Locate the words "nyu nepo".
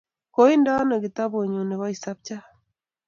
1.47-1.85